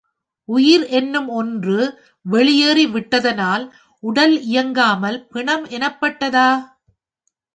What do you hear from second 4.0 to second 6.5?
உடல் இயங்காமல் பிணம் எனப்பட்டதா?